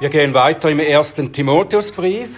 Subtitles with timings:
[0.00, 2.36] Wir gehen weiter im ersten Timotheusbrief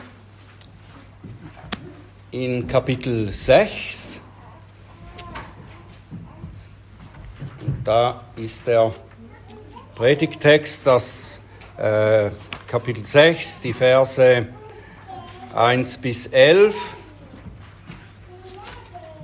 [2.31, 4.21] in Kapitel 6.
[7.67, 8.93] Und da ist der
[9.95, 11.41] Predigtext, das
[11.79, 12.29] äh,
[12.69, 14.47] Kapitel 6, die Verse
[15.55, 16.77] 1 bis 11.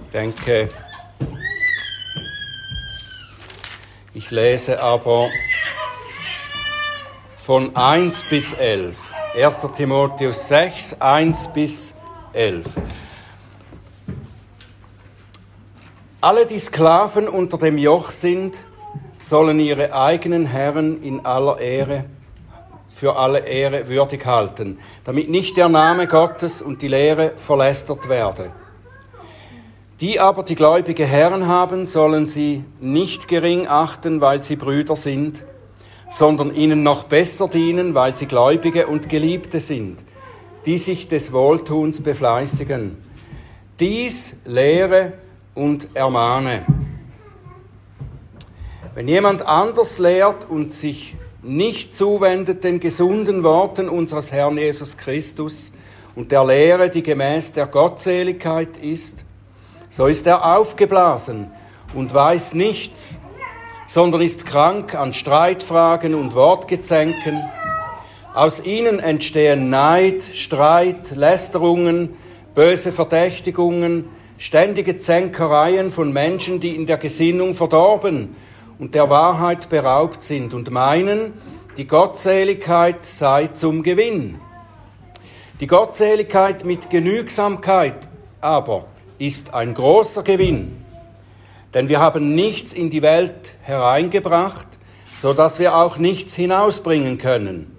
[0.06, 0.70] Ich denke,
[4.14, 5.28] ich lese aber
[7.52, 8.96] von 1 bis 11.
[9.36, 9.58] 1.
[9.76, 11.94] Timotheus 6, 1 bis
[12.32, 12.64] 11.
[16.22, 18.54] Alle, die Sklaven unter dem Joch sind,
[19.18, 22.06] sollen ihre eigenen Herren in aller Ehre,
[22.88, 28.50] für alle Ehre würdig halten, damit nicht der Name Gottes und die Lehre verlästert werde.
[30.00, 35.44] Die aber die gläubige Herren haben, sollen sie nicht gering achten, weil sie Brüder sind,
[36.12, 39.98] sondern ihnen noch besser dienen, weil sie Gläubige und Geliebte sind,
[40.66, 42.98] die sich des Wohltuns befleißigen.
[43.80, 45.14] Dies lehre
[45.54, 46.66] und ermahne.
[48.94, 55.72] Wenn jemand anders lehrt und sich nicht zuwendet den gesunden Worten unseres Herrn Jesus Christus
[56.14, 59.24] und der Lehre, die gemäß der Gottseligkeit ist,
[59.88, 61.50] so ist er aufgeblasen
[61.94, 63.18] und weiß nichts,
[63.92, 67.42] sondern ist krank an Streitfragen und Wortgezänken.
[68.32, 72.14] Aus ihnen entstehen Neid, Streit, Lästerungen,
[72.54, 74.06] böse Verdächtigungen,
[74.38, 78.34] ständige Zänkereien von Menschen, die in der Gesinnung verdorben
[78.78, 81.34] und der Wahrheit beraubt sind und meinen,
[81.76, 84.40] die Gottseligkeit sei zum Gewinn.
[85.60, 88.08] Die Gottseligkeit mit Genügsamkeit
[88.40, 88.86] aber
[89.18, 90.81] ist ein großer Gewinn.
[91.74, 94.66] Denn wir haben nichts in die Welt hereingebracht,
[95.14, 97.76] so dass wir auch nichts hinausbringen können.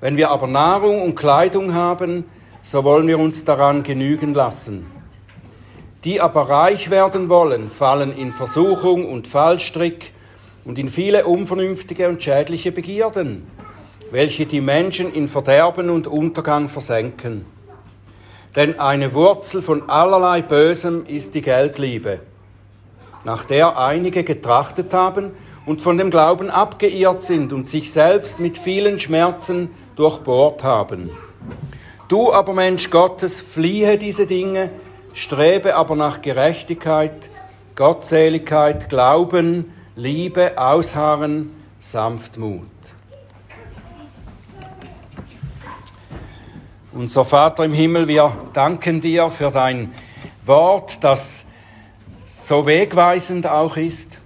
[0.00, 2.24] Wenn wir aber Nahrung und Kleidung haben,
[2.60, 4.86] so wollen wir uns daran genügen lassen.
[6.04, 10.12] Die aber reich werden wollen, fallen in Versuchung und Fallstrick
[10.64, 13.46] und in viele unvernünftige und schädliche Begierden,
[14.10, 17.46] welche die Menschen in Verderben und Untergang versenken.
[18.56, 22.20] Denn eine Wurzel von allerlei Bösem ist die Geldliebe
[23.24, 25.32] nach der einige getrachtet haben
[25.64, 31.10] und von dem Glauben abgeirrt sind und sich selbst mit vielen Schmerzen durchbohrt haben.
[32.08, 34.70] Du aber Mensch Gottes, fliehe diese Dinge,
[35.14, 37.30] strebe aber nach Gerechtigkeit,
[37.74, 42.68] Gottseligkeit, Glauben, Liebe, Ausharren, Sanftmut.
[46.92, 49.94] Unser Vater im Himmel, wir danken dir für dein
[50.44, 51.46] Wort, das
[52.42, 54.20] so wegweisend auch ist,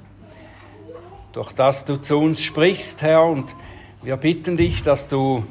[1.35, 3.55] durch das du zu uns sprichst, Herr, und
[4.01, 5.45] wir bitten dich, dass du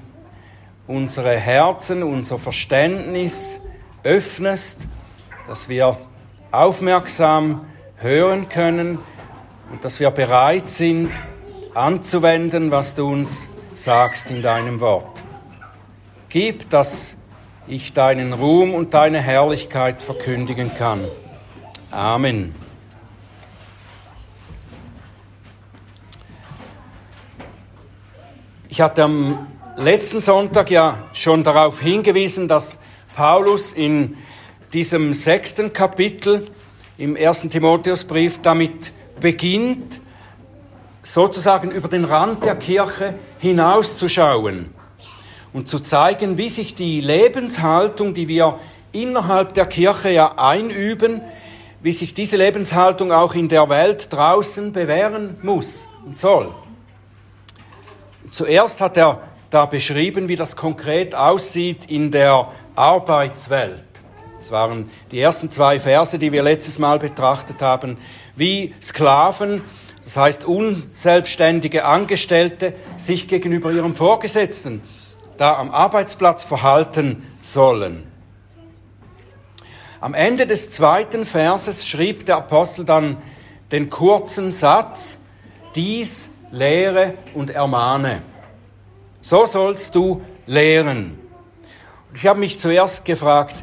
[0.88, 3.62] unsere Herzen, unser Verständnis
[4.04, 4.88] öffnest,
[5.48, 5.96] dass wir
[6.52, 7.68] aufmerksam
[7.98, 8.98] hören können
[9.72, 11.20] und dass wir bereit sind,
[11.76, 15.24] anzuwenden, was du uns sagst in deinem Wort.
[16.30, 17.16] Gib, dass
[17.68, 21.02] ich deinen Ruhm und deine Herrlichkeit verkündigen kann.
[21.96, 22.54] Amen.
[28.68, 29.48] Ich hatte am
[29.78, 32.80] letzten Sonntag ja schon darauf hingewiesen, dass
[33.16, 34.18] Paulus in
[34.74, 36.46] diesem sechsten Kapitel
[36.98, 38.92] im ersten Timotheusbrief damit
[39.22, 40.02] beginnt,
[41.02, 44.74] sozusagen über den Rand der Kirche hinauszuschauen
[45.54, 48.60] und zu zeigen, wie sich die Lebenshaltung, die wir
[48.92, 51.22] innerhalb der Kirche ja einüben,
[51.86, 56.52] wie sich diese Lebenshaltung auch in der Welt draußen bewähren muss und soll.
[58.32, 63.86] Zuerst hat er da beschrieben, wie das konkret aussieht in der Arbeitswelt.
[64.40, 68.00] Das waren die ersten zwei Verse, die wir letztes Mal betrachtet haben,
[68.36, 69.62] wie Sklaven,
[70.04, 74.82] das heißt unselbstständige Angestellte, sich gegenüber ihrem Vorgesetzten
[75.38, 78.15] da am Arbeitsplatz verhalten sollen.
[80.02, 83.18] Am Ende des zweiten Verses schrieb der Apostel dann
[83.72, 85.20] den kurzen Satz,
[85.76, 88.22] dies lehre und ermahne.
[89.22, 91.20] So sollst du lehren.
[92.14, 93.56] Ich habe mich zuerst gefragt,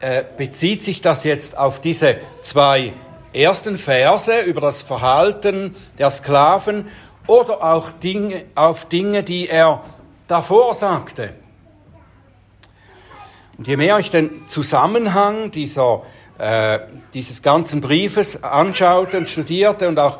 [0.00, 2.92] äh, bezieht sich das jetzt auf diese zwei
[3.32, 6.88] ersten Verse über das Verhalten der Sklaven
[7.26, 9.82] oder auch Dinge, auf Dinge, die er
[10.26, 11.34] davor sagte?
[13.58, 16.02] Und je mehr ich den Zusammenhang dieser,
[16.38, 16.78] äh,
[17.12, 20.18] dieses ganzen Briefes anschaute und studierte und auch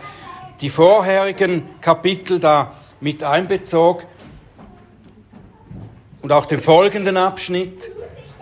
[0.60, 4.06] die vorherigen Kapitel da mit einbezog,
[6.20, 7.90] und auch dem folgenden Abschnitt,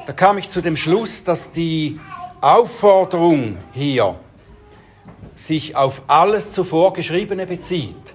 [0.06, 2.00] da kam ich zu dem Schluss, dass die
[2.40, 4.18] Aufforderung hier
[5.34, 8.14] sich auf alles zuvor Geschriebene bezieht.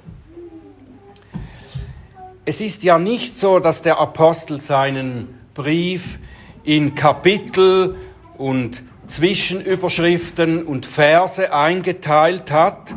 [2.43, 6.17] Es ist ja nicht so, dass der Apostel seinen Brief
[6.63, 7.95] in Kapitel
[8.37, 12.95] und Zwischenüberschriften und Verse eingeteilt hat,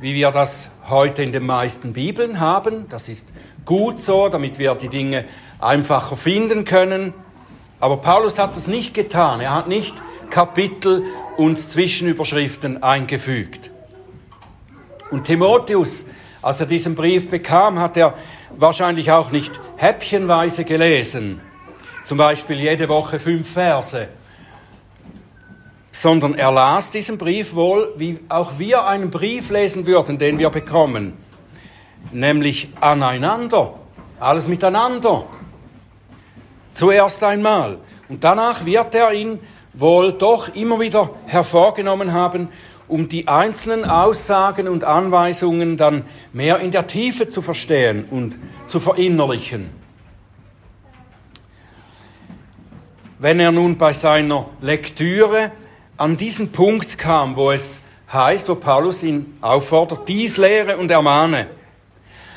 [0.00, 2.86] wie wir das heute in den meisten Bibeln haben.
[2.88, 3.32] Das ist
[3.64, 5.24] gut so, damit wir die Dinge
[5.60, 7.14] einfacher finden können.
[7.80, 9.40] Aber Paulus hat das nicht getan.
[9.40, 9.94] Er hat nicht
[10.30, 11.04] Kapitel
[11.36, 13.70] und Zwischenüberschriften eingefügt.
[15.10, 16.06] Und Timotheus,
[16.42, 18.14] als er diesen Brief bekam, hat er
[18.56, 21.40] wahrscheinlich auch nicht häppchenweise gelesen,
[22.04, 24.08] zum Beispiel jede Woche fünf Verse,
[25.90, 30.50] sondern er las diesen Brief wohl, wie auch wir einen Brief lesen würden, den wir
[30.50, 31.14] bekommen,
[32.12, 33.74] nämlich aneinander,
[34.20, 35.24] alles miteinander.
[36.72, 37.78] Zuerst einmal.
[38.08, 39.38] Und danach wird er ihn
[39.72, 42.48] wohl doch immer wieder hervorgenommen haben,
[42.86, 48.78] um die einzelnen Aussagen und Anweisungen dann mehr in der Tiefe zu verstehen und zu
[48.78, 49.83] verinnerlichen.
[53.18, 55.52] Wenn er nun bei seiner Lektüre
[55.96, 57.80] an diesen Punkt kam, wo es
[58.12, 61.48] heißt, wo Paulus ihn auffordert, dies lehre und ermahne,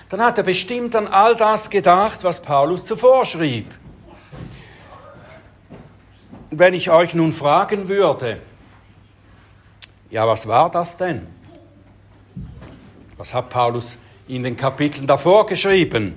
[0.10, 3.74] dann hat er bestimmt an all das gedacht, was Paulus zuvor schrieb.
[6.50, 8.40] Wenn ich euch nun fragen würde,
[10.10, 11.28] ja, was war das denn?
[13.18, 13.98] Was hat Paulus
[14.28, 16.16] in den Kapiteln davor geschrieben?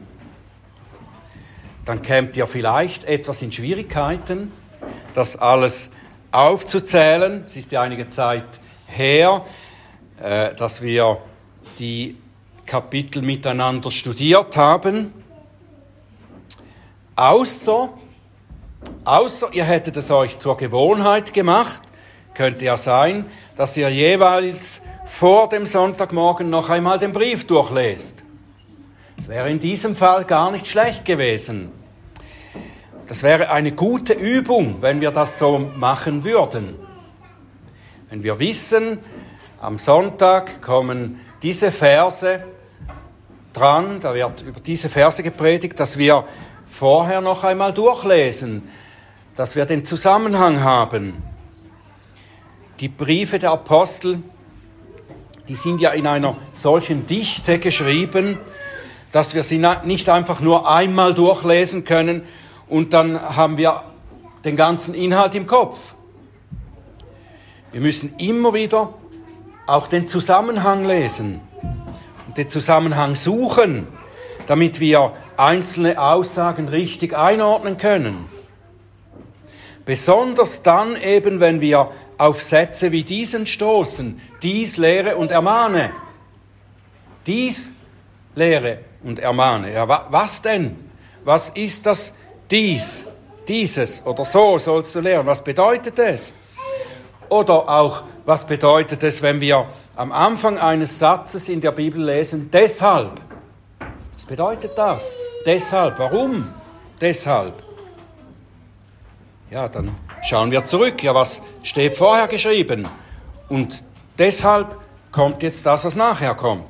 [1.85, 4.53] Dann kämt ihr vielleicht etwas in Schwierigkeiten,
[5.15, 5.91] das alles
[6.31, 7.45] aufzuzählen.
[7.47, 8.45] Es ist ja einige Zeit
[8.87, 9.45] her,
[10.23, 11.19] äh, dass wir
[11.79, 12.17] die
[12.67, 15.13] Kapitel miteinander studiert haben.
[17.17, 17.91] Außer,
[19.05, 21.83] außer ihr hättet es euch zur Gewohnheit gemacht,
[22.35, 23.25] könnte ja sein,
[23.57, 28.23] dass ihr jeweils vor dem Sonntagmorgen noch einmal den Brief durchlest.
[29.21, 31.71] Es wäre in diesem Fall gar nicht schlecht gewesen.
[33.07, 36.79] Das wäre eine gute Übung, wenn wir das so machen würden.
[38.09, 38.99] Wenn wir wissen,
[39.61, 42.43] am Sonntag kommen diese Verse
[43.53, 46.25] dran, da wird über diese Verse gepredigt, dass wir
[46.65, 48.63] vorher noch einmal durchlesen,
[49.37, 51.23] dass wir den Zusammenhang haben.
[52.81, 54.23] Die Briefe der Apostel,
[55.47, 58.39] die sind ja in einer solchen Dichte geschrieben,
[59.13, 62.23] dass wir sie nicht einfach nur einmal durchlesen können
[62.69, 63.83] und dann haben wir
[64.45, 65.95] den ganzen Inhalt im Kopf.
[67.73, 68.95] Wir müssen immer wieder
[69.67, 71.41] auch den Zusammenhang lesen
[72.27, 73.87] und den Zusammenhang suchen,
[74.47, 78.27] damit wir einzelne Aussagen richtig einordnen können.
[79.85, 84.21] Besonders dann eben, wenn wir auf Sätze wie diesen stoßen.
[84.43, 85.91] Dies lehre und ermahne.
[87.27, 87.71] Dies
[88.35, 89.73] lehre und ermahne.
[89.73, 90.91] Ja, was denn?
[91.25, 92.15] Was ist das
[92.51, 93.05] dies?
[93.47, 95.27] Dieses oder so sollst du lehren.
[95.27, 96.33] Was bedeutet es?
[97.29, 99.67] Oder auch, was bedeutet es, wenn wir
[99.97, 103.21] am Anfang eines Satzes in der Bibel lesen, deshalb?
[104.15, 105.17] Was bedeutet das?
[105.47, 105.99] Deshalb.
[105.99, 106.53] Warum?
[107.01, 107.55] Deshalb.
[109.51, 111.03] Ja, dann schauen wir zurück.
[111.03, 112.87] Ja, was steht vorher geschrieben?
[113.49, 113.83] Und
[114.19, 114.77] deshalb
[115.11, 116.67] kommt jetzt das, was nachher kommt.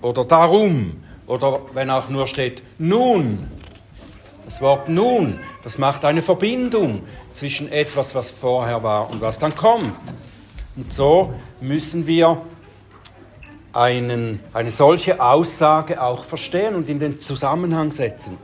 [0.00, 1.03] Oder darum.
[1.26, 3.50] Oder wenn auch nur steht nun.
[4.44, 7.00] Das Wort nun, das macht eine Verbindung
[7.32, 9.96] zwischen etwas, was vorher war und was dann kommt.
[10.76, 12.42] Und so müssen wir
[13.72, 18.36] einen, eine solche Aussage auch verstehen und in den Zusammenhang setzen.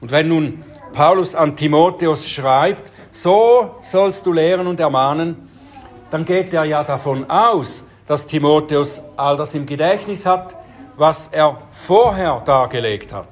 [0.00, 5.48] Und wenn nun Paulus an Timotheus schreibt, so sollst du lehren und ermahnen,
[6.10, 10.56] dann geht er ja davon aus, dass Timotheus all das im Gedächtnis hat,
[10.98, 13.28] was er vorher dargelegt hat.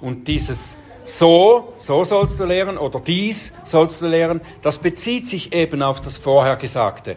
[0.00, 5.52] Und dieses so, so sollst du lehren oder dies sollst du lehren, das bezieht sich
[5.52, 7.16] eben auf das vorher Gesagte.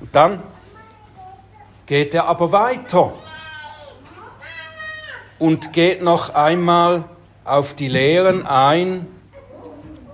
[0.00, 0.42] Und dann
[1.86, 3.12] geht er aber weiter
[5.38, 7.04] und geht noch einmal
[7.44, 9.06] auf die Lehren ein,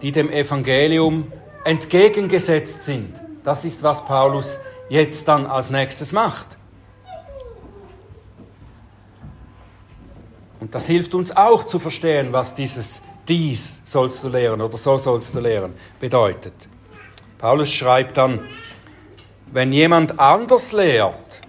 [0.00, 1.32] die dem Evangelium
[1.64, 3.20] entgegengesetzt sind.
[3.42, 6.58] Das ist, was Paulus jetzt dann als nächstes macht.
[10.60, 14.98] Und das hilft uns auch zu verstehen, was dieses dies sollst du lehren oder so
[14.98, 16.54] sollst du lehren bedeutet.
[17.38, 18.40] Paulus schreibt dann,
[19.52, 21.40] wenn jemand anders lehrt,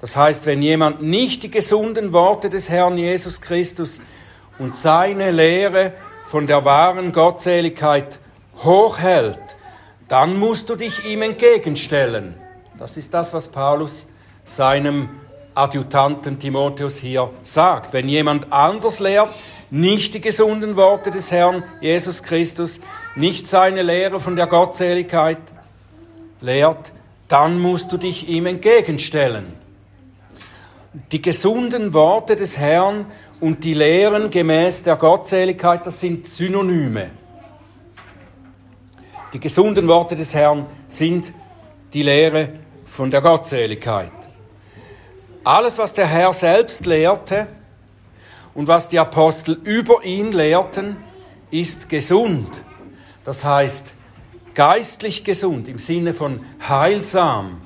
[0.00, 4.00] das heißt, wenn jemand nicht die gesunden Worte des Herrn Jesus Christus
[4.58, 5.92] und seine Lehre
[6.24, 8.20] von der wahren Gottseligkeit
[8.62, 9.40] hochhält,
[10.06, 12.34] dann musst du dich ihm entgegenstellen.
[12.78, 14.06] Das ist das, was Paulus
[14.44, 15.08] seinem
[15.58, 17.92] Adjutanten Timotheus hier sagt.
[17.92, 19.30] Wenn jemand anders lehrt,
[19.70, 22.80] nicht die gesunden Worte des Herrn Jesus Christus,
[23.16, 25.38] nicht seine Lehre von der Gottseligkeit
[26.40, 26.92] lehrt,
[27.26, 29.56] dann musst du dich ihm entgegenstellen.
[31.12, 33.06] Die gesunden Worte des Herrn
[33.40, 37.10] und die Lehren gemäß der Gottseligkeit, das sind Synonyme.
[39.32, 41.34] Die gesunden Worte des Herrn sind
[41.92, 42.50] die Lehre
[42.86, 44.17] von der Gottseligkeit.
[45.48, 47.46] Alles, was der Herr selbst lehrte
[48.52, 50.98] und was die Apostel über ihn lehrten,
[51.50, 52.50] ist gesund.
[53.24, 53.94] Das heißt
[54.52, 57.62] geistlich gesund im Sinne von heilsam.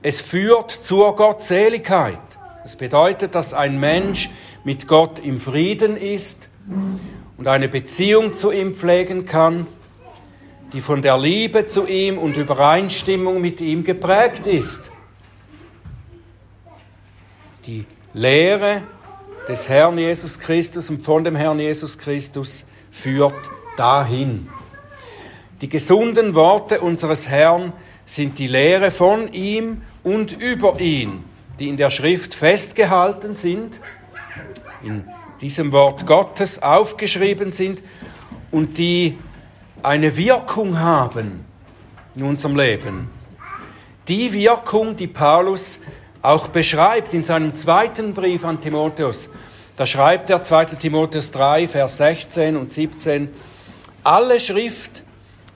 [0.00, 2.20] Es führt zur Gottseligkeit.
[2.62, 4.30] Das bedeutet, dass ein Mensch
[4.62, 6.50] mit Gott im Frieden ist
[7.36, 9.66] und eine Beziehung zu ihm pflegen kann,
[10.72, 14.92] die von der Liebe zu ihm und Übereinstimmung mit ihm geprägt ist.
[17.66, 18.82] Die Lehre
[19.46, 24.48] des Herrn Jesus Christus und von dem Herrn Jesus Christus führt dahin.
[25.60, 27.74] Die gesunden Worte unseres Herrn
[28.06, 31.22] sind die Lehre von ihm und über ihn,
[31.58, 33.80] die in der Schrift festgehalten sind,
[34.82, 35.04] in
[35.42, 37.82] diesem Wort Gottes aufgeschrieben sind
[38.50, 39.18] und die
[39.82, 41.44] eine Wirkung haben
[42.14, 43.10] in unserem Leben.
[44.08, 45.80] Die Wirkung, die Paulus
[46.22, 49.30] auch beschreibt in seinem zweiten Brief an Timotheus.
[49.76, 50.66] Da schreibt er 2.
[50.66, 53.28] Timotheus 3, Vers 16 und 17,
[54.04, 55.04] alle Schrift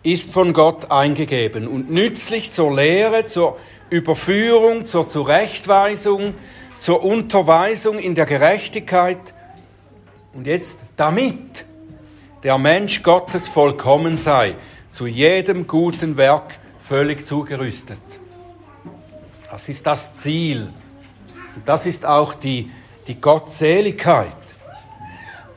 [0.02, 3.58] ist von Gott eingegeben und nützlich zur Lehre, zur
[3.90, 6.34] Überführung, zur Zurechtweisung,
[6.78, 9.34] zur Unterweisung in der Gerechtigkeit.
[10.34, 11.64] Und jetzt, damit
[12.42, 14.56] der Mensch Gottes vollkommen sei,
[14.90, 17.98] zu jedem guten Werk völlig zugerüstet.
[19.54, 20.68] Das ist das Ziel.
[21.54, 22.72] Und das ist auch die,
[23.06, 24.26] die Gottseligkeit.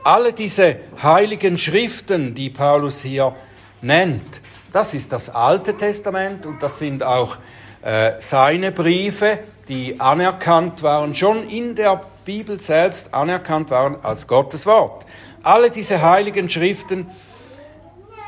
[0.03, 3.35] Alle diese heiligen Schriften, die Paulus hier
[3.81, 4.43] nennt.
[4.71, 7.39] Das ist das Alte Testament und das sind auch
[7.81, 14.67] äh, seine Briefe, die anerkannt waren, schon in der Bibel selbst anerkannt waren als Gottes
[14.67, 15.07] Wort.
[15.41, 17.07] Alle diese heiligen Schriften,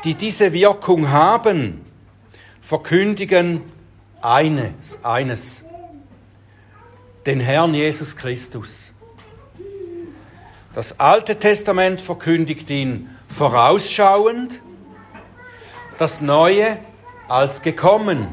[0.02, 1.86] die diese Wirkung haben,
[2.60, 3.62] verkündigen
[4.22, 5.64] eines, eines,
[7.26, 8.92] den Herrn Jesus Christus.
[10.72, 14.62] Das Alte Testament verkündigt ihn vorausschauend
[15.98, 16.78] das Neue
[17.28, 18.28] als gekommen.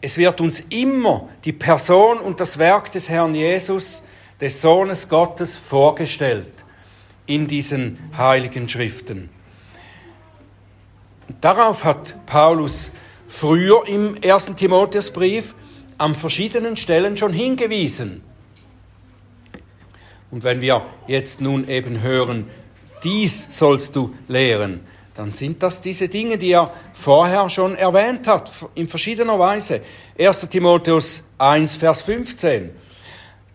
[0.00, 4.04] Es wird uns immer die Person und das Werk des Herrn Jesus,
[4.40, 6.50] des Sohnes Gottes, vorgestellt
[7.26, 9.30] in diesen heiligen Schriften.
[11.40, 12.90] Darauf hat Paulus
[13.26, 15.54] früher im ersten Timotheusbrief
[15.98, 18.22] an verschiedenen Stellen schon hingewiesen.
[20.30, 22.46] Und wenn wir jetzt nun eben hören,
[23.04, 24.80] dies sollst du lehren,
[25.14, 29.80] dann sind das diese Dinge, die er vorher schon erwähnt hat, in verschiedener Weise.
[30.18, 30.48] 1.
[30.48, 32.70] Timotheus 1, Vers 15.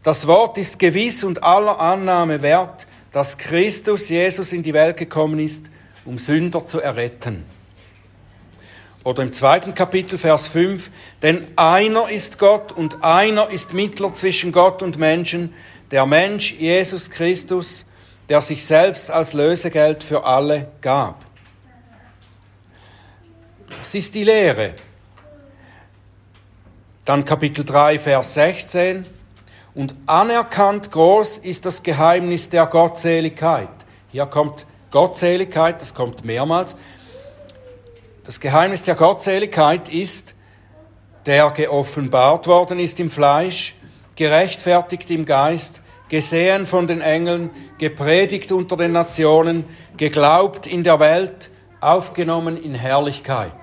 [0.01, 5.39] Das Wort ist gewiss und aller Annahme wert, dass Christus Jesus in die Welt gekommen
[5.39, 5.69] ist,
[6.05, 7.43] um Sünder zu erretten.
[9.03, 10.91] Oder im zweiten Kapitel, Vers 5,
[11.21, 15.53] denn einer ist Gott und einer ist Mittler zwischen Gott und Menschen,
[15.91, 17.85] der Mensch Jesus Christus,
[18.27, 21.25] der sich selbst als Lösegeld für alle gab.
[23.79, 24.73] Das ist die Lehre.
[27.05, 29.05] Dann Kapitel 3, Vers 16.
[29.73, 33.69] Und anerkannt groß ist das Geheimnis der Gottseligkeit.
[34.11, 36.75] Hier kommt Gottseligkeit, das kommt mehrmals.
[38.29, 40.35] Das Geheimnis der Gottseligkeit ist,
[41.25, 43.73] der geoffenbart worden ist im Fleisch,
[44.15, 49.65] gerechtfertigt im Geist, gesehen von den Engeln, gepredigt unter den Nationen,
[49.97, 51.49] geglaubt in der Welt,
[51.81, 53.55] aufgenommen in Herrlichkeit.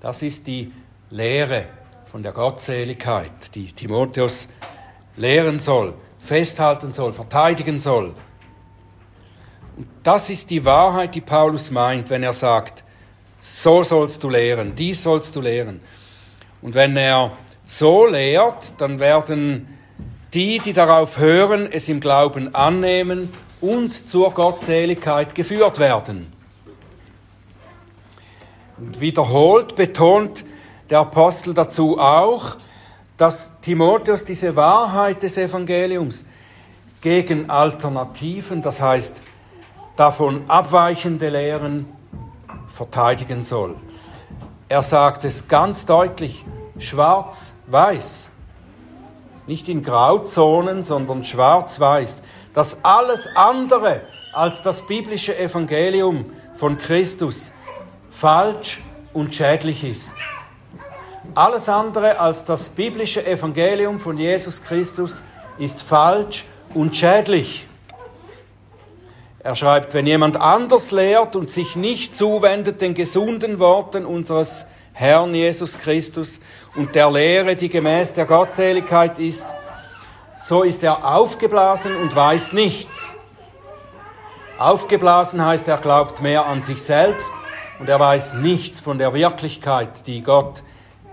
[0.00, 0.70] Das ist die
[1.08, 1.64] Lehre
[2.04, 4.48] von der Gottseligkeit, die Timotheus
[5.16, 8.14] lehren soll, festhalten soll, verteidigen soll.
[9.78, 12.84] Und das ist die Wahrheit, die Paulus meint, wenn er sagt,
[13.44, 15.80] so sollst du lehren, dies sollst du lehren.
[16.62, 17.32] Und wenn er
[17.66, 19.66] so lehrt, dann werden
[20.32, 26.32] die, die darauf hören, es im Glauben annehmen und zur Gottseligkeit geführt werden.
[28.78, 30.44] Und wiederholt betont
[30.88, 32.56] der Apostel dazu auch,
[33.16, 36.24] dass Timotheus diese Wahrheit des Evangeliums
[37.00, 39.20] gegen Alternativen, das heißt
[39.96, 41.86] davon abweichende Lehren,
[42.72, 43.76] verteidigen soll.
[44.68, 46.44] Er sagt es ganz deutlich,
[46.78, 48.30] schwarz-weiß.
[49.46, 52.22] Nicht in Grauzonen, sondern schwarz-weiß.
[52.54, 54.00] Dass alles andere
[54.32, 56.24] als das biblische Evangelium
[56.54, 57.52] von Christus
[58.08, 60.16] falsch und schädlich ist.
[61.34, 65.22] Alles andere als das biblische Evangelium von Jesus Christus
[65.58, 67.68] ist falsch und schädlich.
[69.44, 75.34] Er schreibt, wenn jemand anders lehrt und sich nicht zuwendet den gesunden Worten unseres Herrn
[75.34, 76.40] Jesus Christus
[76.76, 79.48] und der Lehre, die gemäß der Gottseligkeit ist,
[80.38, 83.14] so ist er aufgeblasen und weiß nichts.
[84.58, 87.32] Aufgeblasen heißt, er glaubt mehr an sich selbst
[87.80, 90.62] und er weiß nichts von der Wirklichkeit, die Gott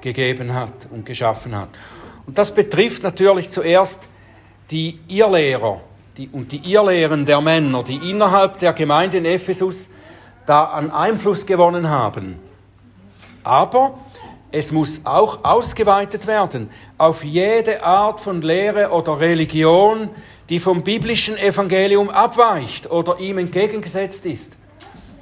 [0.01, 1.69] gegeben hat und geschaffen hat.
[2.27, 4.07] Und das betrifft natürlich zuerst
[4.69, 5.81] die Irrlehrer,
[6.19, 9.89] die, und die Irrlehren der Männer, die innerhalb der Gemeinde in Ephesus
[10.45, 12.39] da an Einfluss gewonnen haben.
[13.43, 13.97] Aber
[14.51, 20.09] es muss auch ausgeweitet werden auf jede Art von Lehre oder Religion,
[20.49, 24.57] die vom biblischen Evangelium abweicht oder ihm entgegengesetzt ist.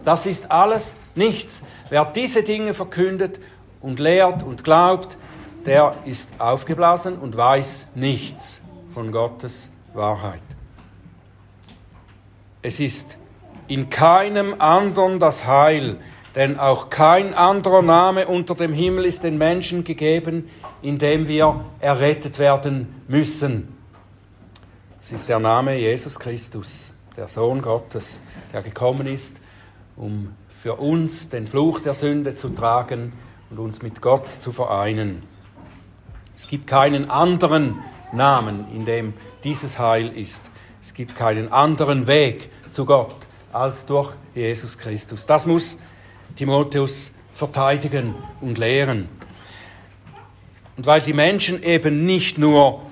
[0.04, 1.64] Das ist alles nichts.
[1.90, 3.40] Wer diese Dinge verkündet
[3.82, 5.18] und lehrt und glaubt,
[5.66, 8.64] der ist aufgeblasen und weiß nichts
[8.94, 10.47] von Gottes Wahrheit.
[12.62, 13.18] Es ist
[13.68, 15.98] in keinem anderen das Heil,
[16.36, 20.50] denn auch kein anderer Name unter dem Himmel ist den Menschen gegeben,
[20.82, 23.76] in dem wir errettet werden müssen.
[25.00, 28.22] Es ist der Name Jesus Christus, der Sohn Gottes,
[28.54, 29.38] der gekommen ist,
[29.96, 33.14] um für uns den Fluch der Sünde zu tragen
[33.50, 35.24] und uns mit Gott zu vereinen.
[36.36, 40.52] Es gibt keinen anderen Namen, in dem dieses Heil ist.
[40.88, 45.26] Es gibt keinen anderen Weg zu Gott als durch Jesus Christus.
[45.26, 45.78] Das muss
[46.38, 49.10] Timotheus verteidigen und lehren.
[50.78, 52.84] Und weil die Menschen eben nicht nur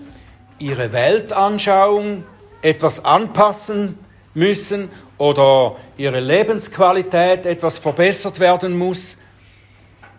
[0.60, 2.25] ihre Weltanschauung
[2.62, 3.97] etwas anpassen
[4.34, 9.17] müssen oder ihre Lebensqualität etwas verbessert werden muss,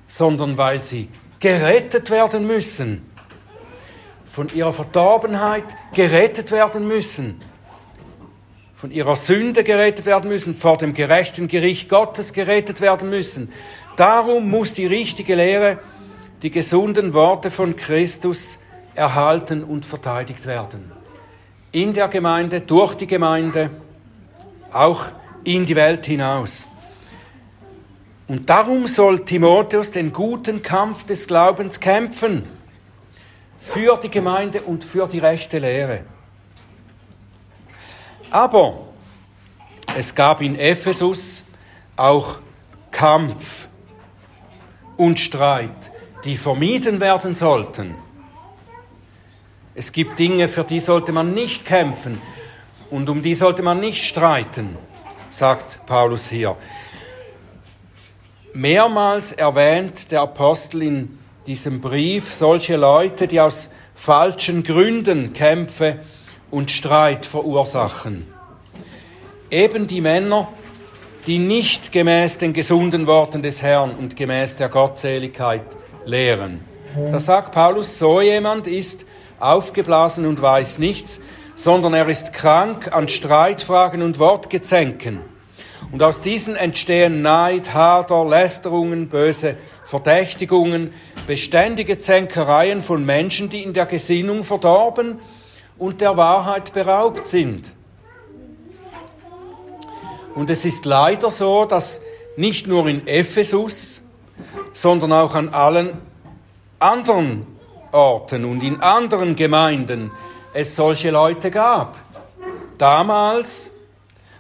[0.07, 1.11] sondern weil sie
[1.41, 3.05] gerettet werden müssen,
[4.25, 7.43] von ihrer Verdorbenheit gerettet werden müssen
[8.77, 13.51] von ihrer Sünde gerettet werden müssen, vor dem gerechten Gericht Gottes gerettet werden müssen.
[13.97, 15.79] Darum muss die richtige Lehre,
[16.43, 18.59] die gesunden Worte von Christus
[18.95, 20.93] erhalten und verteidigt werden.
[21.73, 23.71] In der Gemeinde, durch die Gemeinde,
[24.71, 25.07] auch
[25.45, 26.67] in die Welt hinaus.
[28.29, 32.43] Und darum soll Timotheus den guten Kampf des Glaubens kämpfen.
[33.59, 36.05] Für die Gemeinde und für die rechte Lehre.
[38.31, 38.87] Aber
[39.97, 41.45] es gab in Ephesus
[41.97, 42.39] auch
[42.91, 43.69] Kampf
[44.97, 45.91] und Streit,
[46.25, 47.95] die vermieden werden sollten.
[49.75, 52.21] Es gibt Dinge, für die sollte man nicht kämpfen
[52.91, 54.77] und um die sollte man nicht streiten,
[55.29, 56.57] sagt Paulus hier.
[58.55, 66.01] Mehrmals erwähnt der Apostel in diesem Brief solche Leute, die aus falschen Gründen Kämpfe
[66.51, 68.27] und Streit verursachen.
[69.51, 70.49] Eben die Männer,
[71.27, 75.65] die nicht gemäß den gesunden Worten des Herrn und gemäß der Gottseligkeit
[76.05, 76.61] lehren.
[77.11, 79.05] Da sagt Paulus, so jemand ist
[79.39, 81.21] aufgeblasen und weiß nichts,
[81.55, 85.21] sondern er ist krank an Streitfragen und Wortgezänken.
[85.93, 90.93] Und aus diesen entstehen Neid, Hader, Lästerungen, böse Verdächtigungen,
[91.27, 95.19] beständige Zänkereien von Menschen, die in der Gesinnung verdorben
[95.79, 97.73] und der Wahrheit beraubt sind.
[100.35, 102.01] Und es ist leider so, dass
[102.37, 104.03] nicht nur in Ephesus,
[104.73, 105.97] sondern auch an allen
[106.79, 107.47] anderen
[107.93, 110.11] Orten und in anderen Gemeinden
[110.53, 111.97] es solche Leute gab.
[112.77, 113.71] Damals,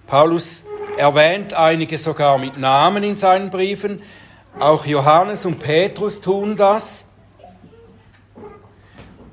[0.06, 0.64] Paulus
[0.98, 4.02] erwähnt einige sogar mit Namen in seinen Briefen,
[4.58, 7.06] auch Johannes und Petrus tun das.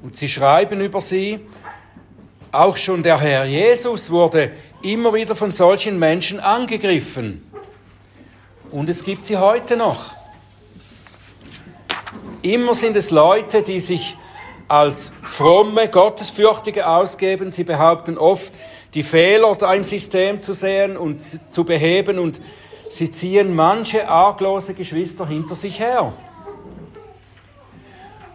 [0.01, 1.45] Und sie schreiben über sie,
[2.53, 4.51] auch schon der Herr Jesus wurde
[4.83, 7.43] immer wieder von solchen Menschen angegriffen.
[8.69, 10.13] Und es gibt sie heute noch.
[12.43, 14.17] Immer sind es Leute, die sich
[14.67, 17.51] als fromme, gottesfürchtige ausgeben.
[17.51, 18.53] Sie behaupten oft,
[18.93, 21.19] die Fehler im System zu sehen und
[21.51, 22.39] zu beheben und
[22.87, 26.13] sie ziehen manche arglose Geschwister hinter sich her.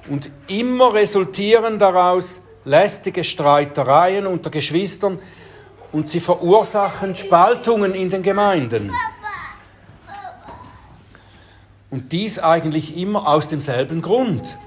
[0.08, 5.18] Und immer resultieren daraus lästige Streitereien unter Geschwistern,
[5.90, 8.92] und sie verursachen Spaltungen in den Gemeinden.
[11.90, 14.58] Und dies eigentlich immer aus demselben Grund.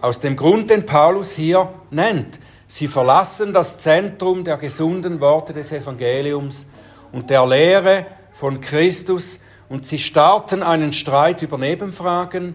[0.00, 2.40] Aus dem Grund, den Paulus hier nennt.
[2.66, 6.66] Sie verlassen das Zentrum der gesunden Worte des Evangeliums
[7.12, 12.54] und der Lehre von Christus und sie starten einen Streit über Nebenfragen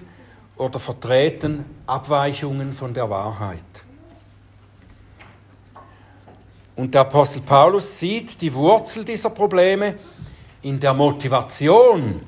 [0.57, 3.82] oder vertreten Abweichungen von der Wahrheit.
[6.75, 9.95] Und der Apostel Paulus sieht die Wurzel dieser Probleme
[10.63, 12.21] in der Motivation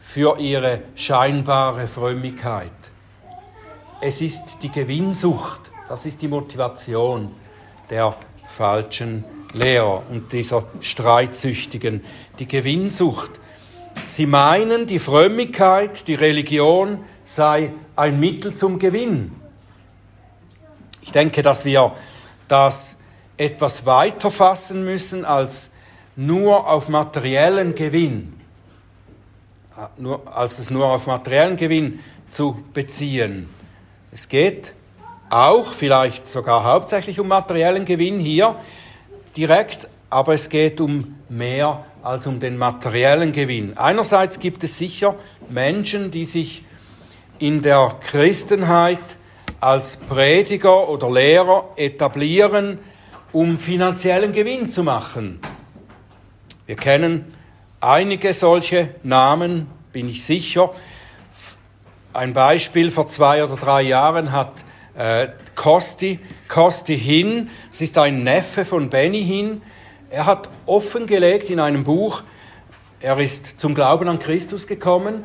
[0.00, 2.72] für ihre scheinbare Frömmigkeit.
[4.02, 7.30] Es ist die Gewinnsucht, das ist die Motivation
[7.88, 9.24] der falschen
[9.54, 12.04] Lehrer und dieser Streitsüchtigen.
[12.38, 13.40] Die Gewinnsucht.
[14.04, 19.32] Sie meinen, die Frömmigkeit, die Religion sei ein Mittel zum Gewinn.
[21.00, 21.92] Ich denke, dass wir
[22.48, 22.96] das
[23.36, 25.70] etwas weiter fassen müssen als
[26.16, 28.40] nur auf materiellen Gewinn,
[29.96, 33.48] nur, als es nur auf materiellen Gewinn zu beziehen.
[34.12, 34.74] Es geht
[35.30, 38.56] auch, vielleicht sogar hauptsächlich um materiellen Gewinn hier
[39.36, 43.76] direkt, aber es geht um mehr als um den materiellen Gewinn.
[43.76, 45.16] Einerseits gibt es sicher
[45.48, 46.64] Menschen, die sich
[47.38, 48.98] in der Christenheit
[49.60, 52.78] als Prediger oder Lehrer etablieren,
[53.34, 55.40] um finanziellen Gewinn zu machen.
[56.66, 57.24] Wir kennen
[57.80, 60.72] einige solche Namen, bin ich sicher.
[62.12, 64.64] Ein Beispiel, vor zwei oder drei Jahren hat
[64.96, 69.62] äh, Kosti, Kosti Hin, es ist ein Neffe von Benny Hin,
[70.10, 72.22] er hat offengelegt in einem Buch,
[73.00, 75.24] er ist zum Glauben an Christus gekommen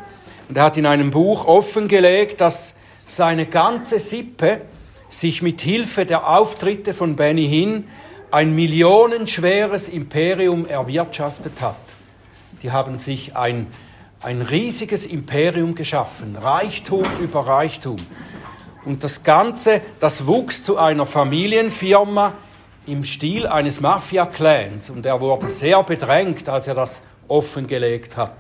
[0.50, 2.74] und er hat in einem Buch offengelegt, dass
[3.06, 4.62] seine ganze Sippe
[5.10, 7.86] sich mit Hilfe der Auftritte von Benny Hinn
[8.32, 11.80] ein millionenschweres Imperium erwirtschaftet hat.
[12.62, 13.68] Die haben sich ein,
[14.22, 17.98] ein riesiges Imperium geschaffen, Reichtum über Reichtum.
[18.86, 22.34] Und das Ganze, das wuchs zu einer Familienfirma
[22.86, 24.90] im Stil eines Mafia-Clans.
[24.90, 28.36] Und er wurde sehr bedrängt, als er das offengelegt hat.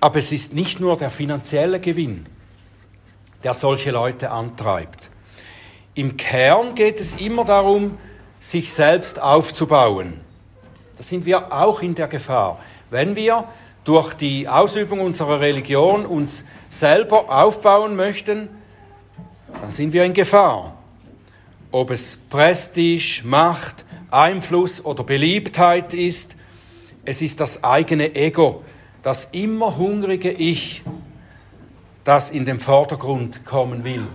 [0.00, 2.26] Aber es ist nicht nur der finanzielle Gewinn
[3.44, 5.10] der solche Leute antreibt.
[5.94, 7.98] Im Kern geht es immer darum,
[8.40, 10.20] sich selbst aufzubauen.
[10.96, 12.58] Da sind wir auch in der Gefahr.
[12.90, 13.44] Wenn wir
[13.84, 18.48] durch die Ausübung unserer Religion uns selber aufbauen möchten,
[19.60, 20.76] dann sind wir in Gefahr.
[21.70, 26.36] Ob es Prestige, Macht, Einfluss oder Beliebtheit ist,
[27.04, 28.62] es ist das eigene Ego,
[29.02, 30.82] das immer hungrige Ich,
[32.08, 34.06] das in den Vordergrund kommen will.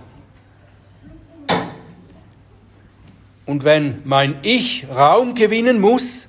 [3.46, 6.26] Und wenn mein Ich Raum gewinnen muss,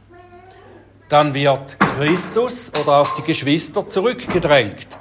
[1.10, 5.00] dann wird Christus oder auch die Geschwister zurückgedrängt.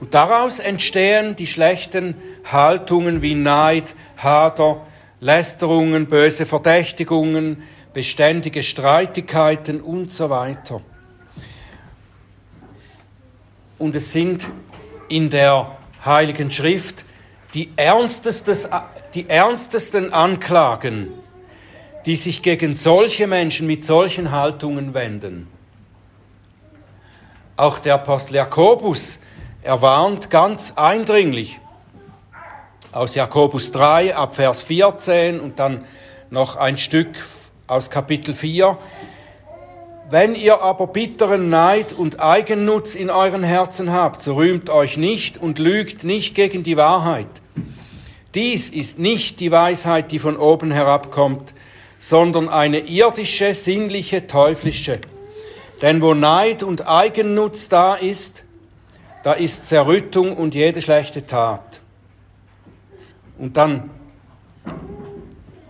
[0.00, 2.14] Und daraus entstehen die schlechten
[2.50, 4.86] Haltungen wie Neid, Hader,
[5.20, 10.80] Lästerungen, böse Verdächtigungen, beständige Streitigkeiten und so weiter
[13.80, 14.46] und es sind
[15.08, 17.04] in der Heiligen Schrift
[17.54, 17.70] die,
[19.14, 21.08] die ernstesten Anklagen,
[22.06, 25.48] die sich gegen solche Menschen mit solchen Haltungen wenden.
[27.56, 29.18] Auch der Apostel Jakobus
[29.62, 31.58] erwarnt ganz eindringlich
[32.92, 35.84] aus Jakobus 3 ab Vers 14 und dann
[36.28, 37.08] noch ein Stück
[37.66, 38.76] aus Kapitel 4.
[40.10, 45.38] Wenn ihr aber bitteren Neid und Eigennutz in euren Herzen habt, so rühmt euch nicht
[45.38, 47.28] und lügt nicht gegen die Wahrheit.
[48.34, 51.54] Dies ist nicht die Weisheit, die von oben herabkommt,
[52.00, 55.00] sondern eine irdische, sinnliche, teuflische.
[55.80, 58.44] Denn wo Neid und Eigennutz da ist,
[59.22, 61.82] da ist Zerrüttung und jede schlechte Tat.
[63.38, 63.90] Und dann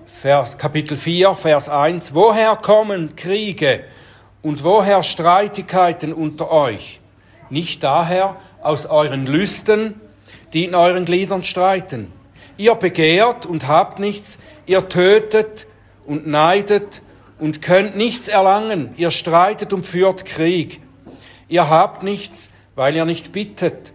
[0.06, 2.14] Vers, Kapitel 4, Vers 1.
[2.14, 3.84] Woher kommen Kriege
[4.42, 7.00] und woher Streitigkeiten unter euch?
[7.50, 10.00] Nicht daher aus euren Lüsten,
[10.52, 12.12] die in euren Gliedern streiten.
[12.56, 15.66] Ihr begehrt und habt nichts, ihr tötet
[16.06, 17.02] und neidet
[17.38, 18.94] und könnt nichts erlangen.
[18.96, 20.80] Ihr streitet und führt Krieg.
[21.48, 23.92] Ihr habt nichts, weil ihr nicht bittet.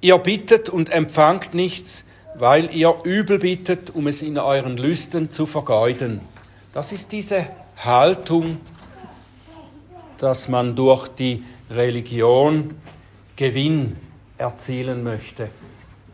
[0.00, 5.46] Ihr bittet und empfangt nichts, weil ihr übel bittet, um es in euren Lüsten zu
[5.46, 6.20] vergeuden.
[6.72, 8.60] Das ist diese Haltung,
[10.20, 12.74] dass man durch die Religion
[13.36, 13.96] Gewinn
[14.36, 15.48] erzielen möchte.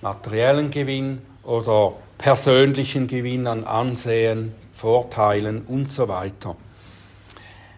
[0.01, 6.57] Materiellen Gewinn oder persönlichen Gewinn an Ansehen, Vorteilen und so weiter.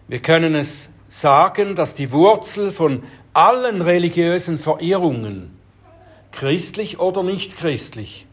[0.07, 5.57] Wir können es sagen, dass die Wurzel von allen religiösen Verirrungen,
[6.31, 8.27] christlich oder nicht christlich,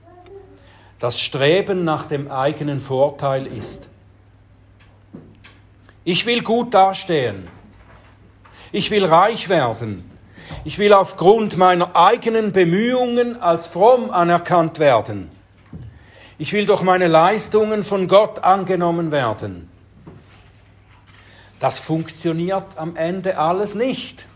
[1.00, 3.88] das Streben nach dem eigenen Vorteil ist.
[6.04, 7.55] Ich will gut dastehen.
[8.76, 10.04] Ich will reich werden.
[10.66, 15.32] Ich will aufgrund meiner eigenen Bemühungen als fromm anerkannt werden.
[16.38, 19.70] Ich will durch meine Leistungen von Gott angenommen werden.
[21.62, 24.28] Das funktioniert am Ende alles nicht.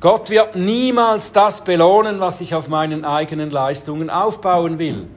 [0.00, 5.08] Gott wird niemals das belohnen, was ich auf meinen eigenen Leistungen aufbauen will.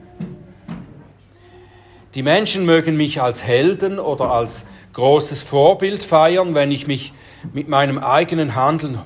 [2.18, 7.12] Die Menschen mögen mich als Helden oder als großes Vorbild feiern, wenn ich mich
[7.52, 9.00] mit meinem eigenen Handeln,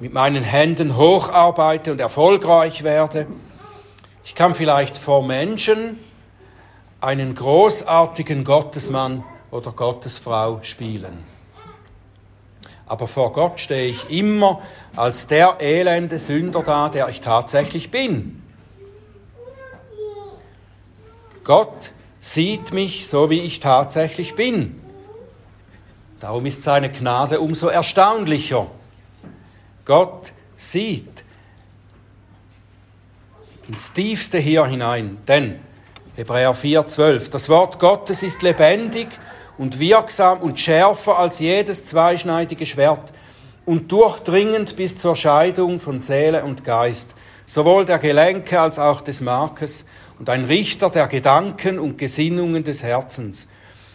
[0.00, 3.28] mit meinen Händen hocharbeite und erfolgreich werde.
[4.24, 5.96] Ich kann vielleicht vor Menschen
[7.00, 11.24] einen großartigen Gottesmann oder Gottesfrau spielen.
[12.86, 14.60] Aber vor Gott stehe ich immer
[14.96, 18.42] als der elende Sünder da, der ich tatsächlich bin.
[21.44, 24.80] Gott sieht mich so, wie ich tatsächlich bin.
[26.20, 28.66] Darum ist seine Gnade umso erstaunlicher.
[29.84, 31.24] Gott sieht
[33.68, 35.60] ins Tiefste hier hinein, denn
[36.16, 39.08] Hebräer 4,12, das Wort Gottes ist lebendig
[39.56, 43.12] und wirksam und schärfer als jedes zweischneidige Schwert
[43.66, 47.14] und durchdringend bis zur Scheidung von Seele und Geist,
[47.48, 49.86] sowohl der Gelenke als auch des Markes
[50.18, 53.48] und ein Richter der Gedanken und Gesinnungen des Herzens.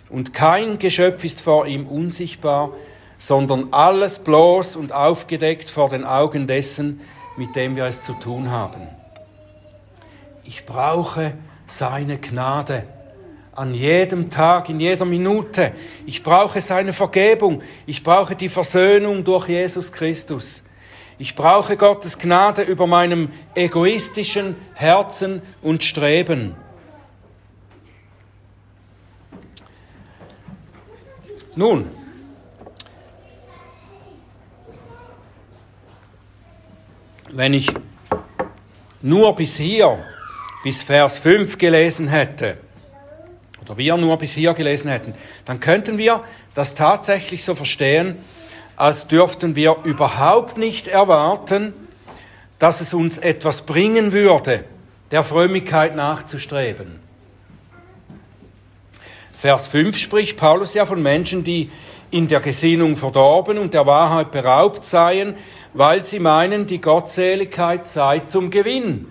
[0.10, 2.72] Und kein Geschöpf ist vor ihm unsichtbar,
[3.20, 7.02] sondern alles bloß und aufgedeckt vor den Augen dessen,
[7.38, 8.88] mit dem wir es zu tun haben.
[10.44, 11.36] Ich brauche
[11.68, 12.88] seine Gnade
[13.52, 15.74] an jedem Tag, in jeder Minute.
[16.08, 17.62] Ich brauche seine Vergebung.
[17.86, 20.63] Ich brauche die Versöhnung durch Jesus Christus.
[21.19, 26.56] Ich brauche Gottes Gnade über meinem egoistischen Herzen und Streben.
[31.56, 31.91] Nun,
[37.30, 37.71] wenn ich
[39.02, 40.04] nur bis hier,
[40.63, 42.58] bis Vers 5 gelesen hätte,
[43.62, 45.13] oder wir nur bis hier gelesen hätten,
[45.45, 46.23] dann könnten wir
[46.54, 48.17] das tatsächlich so verstehen,
[48.76, 51.74] als dürften wir überhaupt nicht erwarten,
[52.60, 54.64] dass es uns etwas bringen würde,
[55.12, 57.00] der Frömmigkeit nachzustreben.
[59.34, 61.70] Vers 5 spricht Paulus ja von Menschen, die
[62.12, 65.36] in der Gesinnung verdorben und der Wahrheit beraubt seien,
[65.74, 69.08] weil sie meinen, die Gottseligkeit sei zum Gewinn.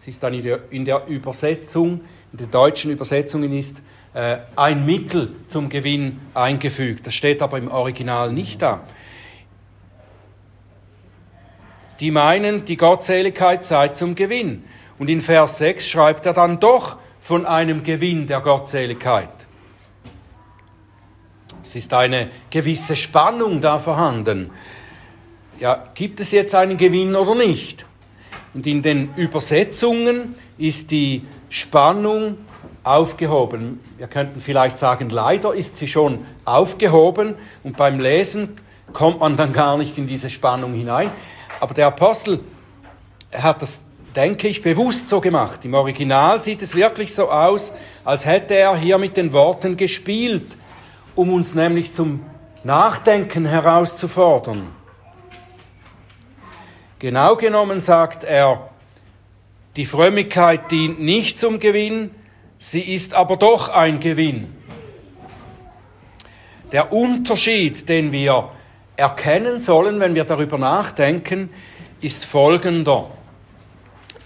[0.00, 2.00] Es ist dann in der, Übersetzung
[2.32, 3.78] in den deutschen Übersetzungen ist
[4.14, 7.06] äh, ein Mittel zum Gewinn eingefügt.
[7.06, 8.82] Das steht aber im Original nicht da.
[12.00, 14.64] Die meinen, die Gottseligkeit sei zum Gewinn.
[14.98, 19.28] Und in Vers 6 schreibt er dann doch von einem Gewinn der Gottseligkeit.
[21.62, 24.50] Es ist eine gewisse Spannung da vorhanden.
[25.60, 27.84] Ja, gibt es jetzt einen Gewinn oder nicht?
[28.54, 32.38] Und in den Übersetzungen ist die Spannung
[32.88, 33.80] aufgehoben.
[33.98, 38.56] Wir könnten vielleicht sagen, leider ist sie schon aufgehoben und beim Lesen
[38.92, 41.10] kommt man dann gar nicht in diese Spannung hinein.
[41.60, 42.40] Aber der Apostel
[43.32, 43.82] hat das,
[44.16, 45.64] denke ich, bewusst so gemacht.
[45.66, 47.74] Im Original sieht es wirklich so aus,
[48.04, 50.56] als hätte er hier mit den Worten gespielt,
[51.14, 52.20] um uns nämlich zum
[52.64, 54.68] Nachdenken herauszufordern.
[56.98, 58.70] Genau genommen sagt er,
[59.76, 62.10] die Frömmigkeit dient nicht zum Gewinn,
[62.58, 64.54] sie ist aber doch ein Gewinn.
[66.72, 68.50] Der Unterschied, den wir
[68.96, 71.50] erkennen sollen, wenn wir darüber nachdenken,
[72.00, 73.10] ist folgender.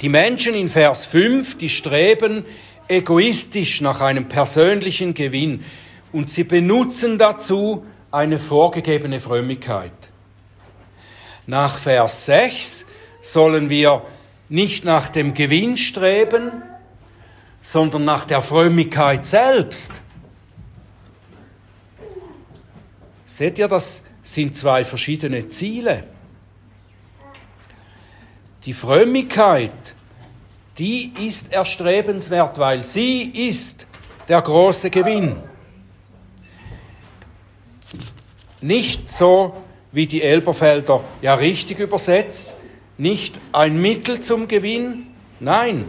[0.00, 2.44] Die Menschen in Vers 5, die streben
[2.88, 5.64] egoistisch nach einem persönlichen Gewinn
[6.10, 9.92] und sie benutzen dazu eine vorgegebene Frömmigkeit.
[11.46, 12.86] Nach Vers 6
[13.20, 14.02] sollen wir
[14.48, 16.62] nicht nach dem Gewinn streben,
[17.62, 19.92] sondern nach der Frömmigkeit selbst.
[23.24, 26.04] Seht ihr, das sind zwei verschiedene Ziele.
[28.64, 29.94] Die Frömmigkeit,
[30.76, 33.86] die ist erstrebenswert, weil sie ist
[34.28, 35.36] der große Gewinn.
[38.60, 39.54] Nicht so,
[39.92, 42.54] wie die Elberfelder ja richtig übersetzt,
[42.98, 45.06] nicht ein Mittel zum Gewinn,
[45.40, 45.88] nein,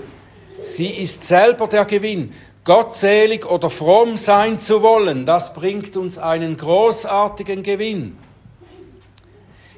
[0.64, 2.34] Sie ist selber der Gewinn.
[2.64, 8.18] Gottselig oder fromm sein zu wollen, das bringt uns einen großartigen Gewinn.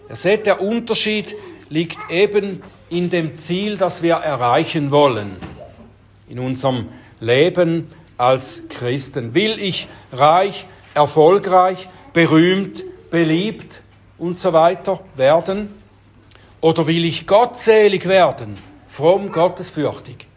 [0.08, 1.36] Ihr seht, der Unterschied
[1.70, 5.38] liegt eben in dem Ziel, das wir erreichen wollen
[6.30, 9.34] in unserem Leben als Christen.
[9.34, 13.82] Will ich reich, erfolgreich, berühmt, beliebt
[14.20, 15.74] und so weiter werden?
[16.62, 20.28] Oder will ich gottselig werden, fromm, gottesfürchtig?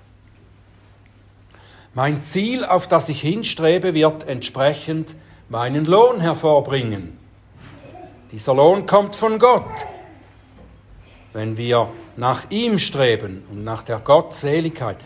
[1.95, 5.15] Mein Ziel, auf das ich hinstrebe, wird entsprechend
[5.49, 7.19] meinen Lohn hervorbringen.
[8.31, 9.87] Dieser Lohn kommt von Gott.
[11.33, 14.99] Wenn wir nach ihm streben und nach der Gottseligkeit,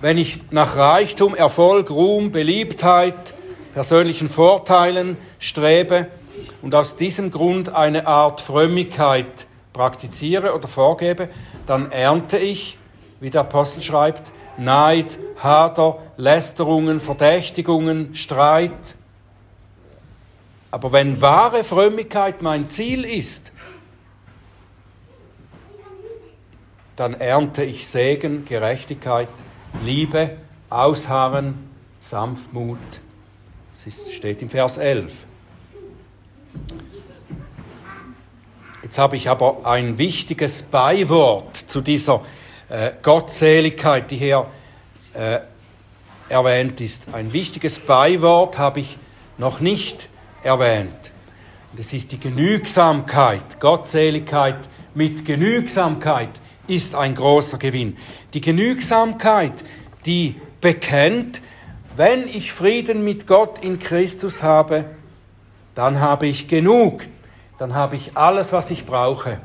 [0.00, 3.34] wenn ich nach Reichtum, Erfolg, Ruhm, Beliebtheit,
[3.72, 6.08] persönlichen Vorteilen strebe
[6.60, 11.28] und aus diesem Grund eine Art Frömmigkeit praktiziere oder vorgebe,
[11.66, 12.78] dann ernte ich,
[13.20, 18.96] wie der Apostel schreibt, Neid, Hader, Lästerungen, Verdächtigungen, Streit.
[20.70, 23.52] Aber wenn wahre Frömmigkeit mein Ziel ist,
[26.96, 29.28] dann ernte ich Segen, Gerechtigkeit,
[29.82, 30.36] Liebe,
[30.68, 32.78] Ausharren, Sanftmut.
[33.72, 35.26] Das steht im Vers 11.
[38.82, 42.22] Jetzt habe ich aber ein wichtiges Beiwort zu dieser
[42.70, 44.46] äh, Gottseligkeit, die hier
[45.14, 45.40] äh,
[46.28, 47.12] erwähnt ist.
[47.12, 48.98] Ein wichtiges Beiwort habe ich
[49.36, 50.08] noch nicht
[50.42, 51.12] erwähnt.
[51.76, 53.60] Es ist die Genügsamkeit.
[53.60, 54.56] Gottseligkeit
[54.94, 56.30] mit Genügsamkeit
[56.66, 57.96] ist ein großer Gewinn.
[58.34, 59.52] Die Genügsamkeit,
[60.06, 61.42] die bekennt,
[61.96, 64.86] wenn ich Frieden mit Gott in Christus habe,
[65.74, 67.02] dann habe ich genug
[67.60, 69.38] dann habe ich alles, was ich brauche.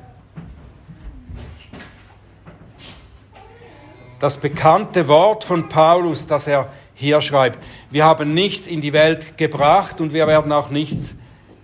[4.19, 7.59] Das bekannte Wort von Paulus, das er hier schreibt.
[7.91, 11.15] Wir haben nichts in die Welt gebracht und wir werden auch nichts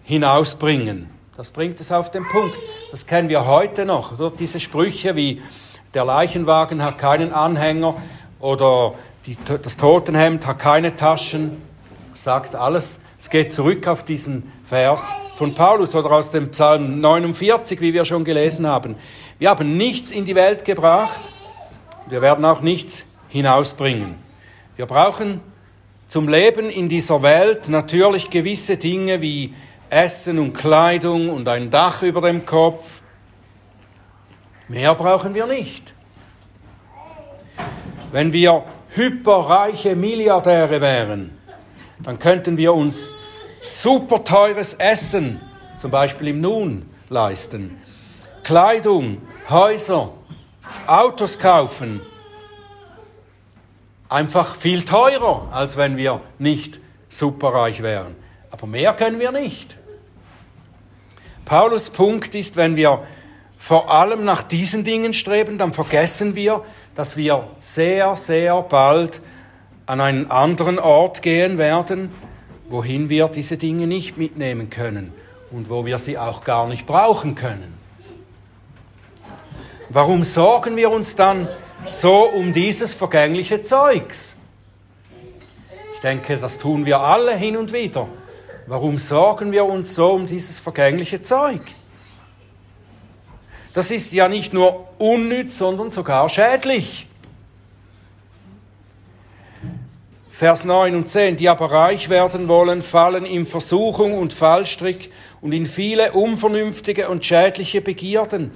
[0.03, 1.09] hinausbringen.
[1.37, 2.59] Das bringt es auf den Punkt.
[2.91, 4.19] Das kennen wir heute noch.
[4.19, 4.31] Oder?
[4.31, 5.41] Diese Sprüche wie
[5.93, 7.95] der Leichenwagen hat keinen Anhänger
[8.39, 8.93] oder
[9.25, 11.61] die, das Totenhemd hat keine Taschen,
[12.13, 17.79] sagt alles es geht zurück auf diesen Vers von Paulus oder aus dem Psalm 49,
[17.79, 18.95] wie wir schon gelesen haben.
[19.37, 21.21] Wir haben nichts in die Welt gebracht,
[22.07, 24.15] wir werden auch nichts hinausbringen.
[24.75, 25.41] Wir brauchen
[26.07, 29.53] zum Leben in dieser Welt natürlich gewisse Dinge wie
[29.89, 33.01] Essen und Kleidung und ein Dach über dem Kopf.
[34.67, 35.93] Mehr brauchen wir nicht.
[38.11, 38.63] Wenn wir
[38.95, 41.37] hyperreiche Milliardäre wären,
[42.03, 43.11] dann könnten wir uns
[43.61, 45.39] super teures Essen,
[45.77, 47.77] zum Beispiel im Nun, leisten.
[48.43, 50.13] Kleidung, Häuser,
[50.87, 52.01] Autos kaufen.
[54.09, 58.15] Einfach viel teurer, als wenn wir nicht superreich wären.
[58.51, 59.77] Aber mehr können wir nicht.
[61.45, 63.03] Paulus Punkt ist, wenn wir
[63.57, 66.63] vor allem nach diesen Dingen streben, dann vergessen wir,
[66.95, 69.21] dass wir sehr, sehr bald
[69.85, 72.11] an einen anderen Ort gehen werden,
[72.69, 75.13] wohin wir diese Dinge nicht mitnehmen können
[75.51, 77.80] und wo wir sie auch gar nicht brauchen können.
[79.93, 81.49] Warum sorgen wir uns dann
[81.91, 84.37] so um dieses vergängliche Zeugs?
[85.93, 88.07] Ich denke, das tun wir alle hin und wieder.
[88.67, 91.59] Warum sorgen wir uns so um dieses vergängliche Zeug?
[93.73, 97.07] Das ist ja nicht nur unnütz, sondern sogar schädlich.
[100.29, 105.51] Vers 9 und 10, die aber reich werden wollen, fallen in Versuchung und Fallstrick und
[105.51, 108.51] in viele unvernünftige und schädliche Begierden,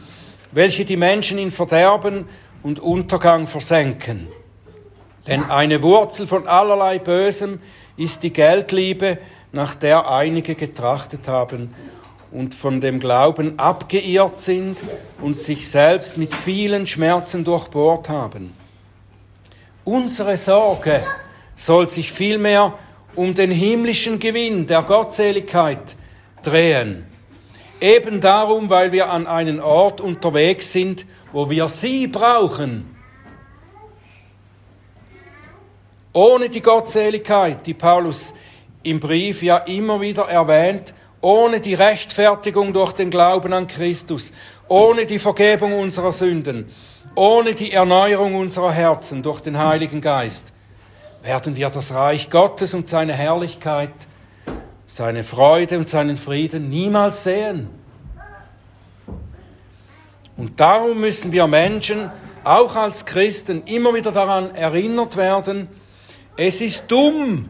[0.51, 2.25] welche die Menschen in Verderben
[2.63, 4.27] und Untergang versenken.
[5.27, 7.60] Denn eine Wurzel von allerlei Bösem
[7.97, 9.17] ist die Geldliebe,
[9.51, 11.74] nach der einige getrachtet haben
[12.32, 14.82] und von dem Glauben abgeirrt sind
[15.22, 18.53] und sich selbst mit vielen Schmerzen durchbohrt haben.
[19.86, 21.01] Unsere Sorge
[21.55, 22.74] soll sich vielmehr
[23.15, 25.95] um den himmlischen Gewinn der Gottseligkeit
[26.43, 27.05] drehen.
[27.82, 32.95] Eben darum, weil wir an einen Ort unterwegs sind, wo wir sie brauchen.
[36.13, 38.34] Ohne die Gottseligkeit, die Paulus
[38.84, 44.32] im Brief ja immer wieder erwähnt, ohne die Rechtfertigung durch den Glauben an Christus,
[44.67, 46.69] ohne die Vergebung unserer Sünden,
[47.15, 50.53] ohne die Erneuerung unserer Herzen durch den Heiligen Geist,
[51.23, 53.91] werden wir das Reich Gottes und seine Herrlichkeit,
[54.86, 57.69] seine Freude und seinen Frieden niemals sehen.
[60.38, 62.11] Und darum müssen wir Menschen
[62.43, 65.67] auch als Christen immer wieder daran erinnert werden,
[66.38, 67.49] es ist dumm,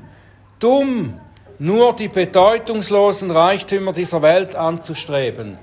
[0.60, 1.20] dumm,
[1.58, 5.58] nur die bedeutungslosen Reichtümer dieser Welt anzustreben.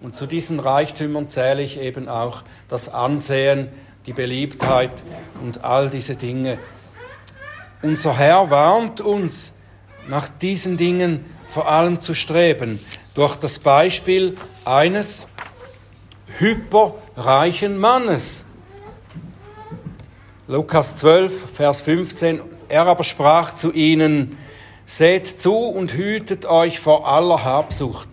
[0.00, 3.68] Und zu diesen Reichtümern zähle ich eben auch das Ansehen,
[4.06, 5.02] die Beliebtheit
[5.42, 6.58] und all diese Dinge.
[7.82, 9.52] Unser Herr warnt uns,
[10.08, 12.80] nach diesen Dingen vor allem zu streben,
[13.14, 14.34] durch das Beispiel
[14.64, 15.28] eines
[16.38, 18.44] hyperreichen Mannes.
[20.46, 22.40] Lukas 12, Vers 15.
[22.68, 24.38] Er aber sprach zu ihnen,
[24.86, 28.08] Seht zu und hütet euch vor aller Habsucht.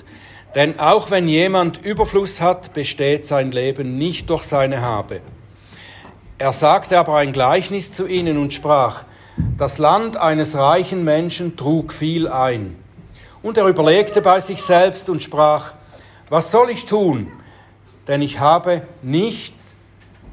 [0.56, 5.22] Denn auch wenn jemand Überfluss hat, besteht sein Leben nicht durch seine Habe.
[6.38, 9.06] Er sagte aber ein Gleichnis zu ihnen und sprach,
[9.58, 12.76] das Land eines reichen Menschen trug viel ein.
[13.42, 15.74] Und er überlegte bei sich selbst und sprach,
[16.30, 17.32] was soll ich tun?
[18.08, 19.76] Denn ich habe nichts,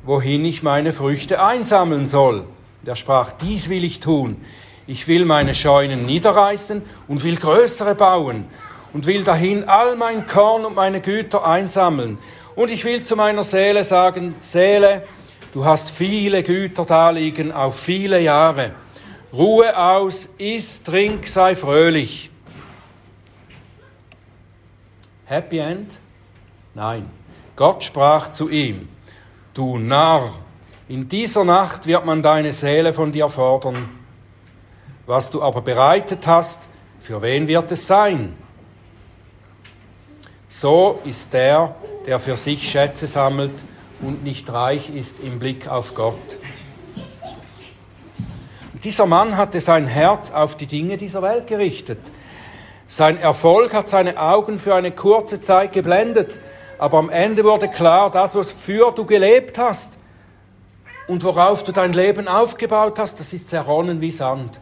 [0.05, 2.44] wohin ich meine Früchte einsammeln soll.
[2.84, 4.42] Er sprach, dies will ich tun
[4.86, 8.46] ich will meine Scheunen niederreißen und will größere bauen
[8.92, 12.18] und will dahin all mein Korn und meine Güter einsammeln.
[12.57, 15.05] Und ich will zu meiner Seele sagen, Seele,
[15.55, 18.74] du hast viele Güter da liegen auf viele Jahre.
[19.32, 22.30] Ruhe aus, iss, trink, sei fröhlich.
[25.24, 25.98] Happy End?
[26.74, 27.08] Nein.
[27.56, 28.88] Gott sprach zu ihm,
[29.54, 30.30] du Narr,
[30.88, 34.02] in dieser Nacht wird man deine Seele von dir fordern
[35.06, 36.68] was du aber bereitet hast,
[37.00, 38.36] für wen wird es sein?
[40.48, 41.74] So ist der,
[42.06, 43.52] der für sich Schätze sammelt
[44.00, 46.38] und nicht reich ist im Blick auf Gott.
[48.84, 52.00] Dieser Mann hatte sein Herz auf die Dinge dieser Welt gerichtet.
[52.86, 56.38] Sein Erfolg hat seine Augen für eine kurze Zeit geblendet,
[56.78, 59.96] aber am Ende wurde klar, das, was für du gelebt hast
[61.06, 64.60] und worauf du dein Leben aufgebaut hast, das ist zerronnen wie Sand.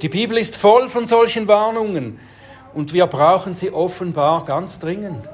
[0.00, 2.18] Die Bibel ist voll von solchen Warnungen
[2.74, 5.28] und wir brauchen sie offenbar ganz dringend.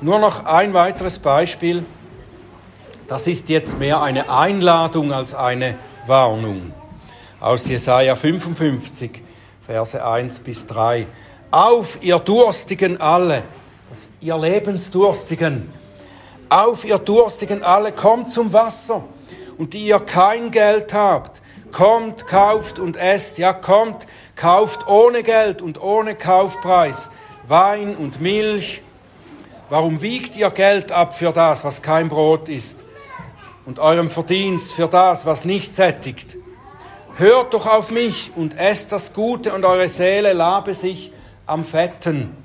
[0.00, 1.84] Nur noch ein weiteres Beispiel.
[3.12, 5.74] Das ist jetzt mehr eine Einladung als eine
[6.06, 6.72] Warnung.
[7.40, 9.22] Aus Jesaja 55,
[9.66, 11.06] Verse 1 bis 3.
[11.50, 13.42] Auf, ihr Durstigen alle,
[14.22, 15.70] ihr Lebensdurstigen,
[16.48, 19.04] auf, ihr Durstigen alle, kommt zum Wasser.
[19.58, 23.36] Und die ihr kein Geld habt, Kommt, kauft und esst.
[23.36, 24.06] Ja, kommt,
[24.36, 27.10] kauft ohne Geld und ohne Kaufpreis
[27.46, 28.82] Wein und Milch.
[29.68, 32.86] Warum wiegt ihr Geld ab für das, was kein Brot ist?
[33.64, 36.36] Und eurem Verdienst für das, was nicht sättigt?
[37.16, 41.12] Hört doch auf mich und esst das Gute und eure Seele labe sich
[41.46, 42.36] am Fetten.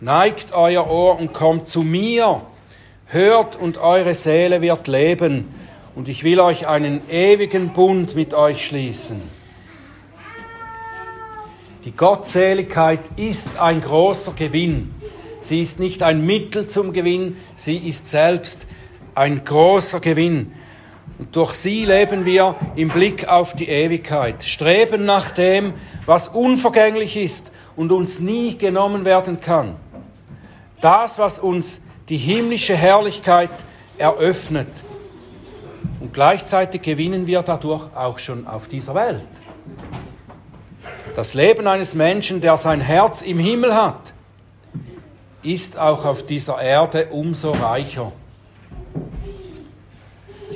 [0.00, 2.42] Neigt euer Ohr und kommt zu mir.
[3.06, 5.52] Hört und eure Seele wird leben
[5.94, 9.20] und ich will euch einen ewigen Bund mit euch schließen.
[11.84, 14.94] Die Gottseligkeit ist ein großer Gewinn.
[15.40, 18.66] Sie ist nicht ein Mittel zum Gewinn, sie ist selbst
[19.14, 20.52] ein großer Gewinn.
[21.18, 25.72] Und durch sie leben wir im Blick auf die Ewigkeit, streben nach dem,
[26.06, 29.76] was unvergänglich ist und uns nie genommen werden kann.
[30.80, 33.50] Das, was uns die himmlische Herrlichkeit
[33.98, 34.68] eröffnet,
[36.00, 39.26] und gleichzeitig gewinnen wir dadurch auch schon auf dieser Welt.
[41.14, 44.12] Das Leben eines Menschen, der sein Herz im Himmel hat,
[45.44, 48.10] ist auch auf dieser Erde umso reicher.